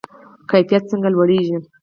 [0.49, 1.55] کیفیت څنګه لوړیږي؟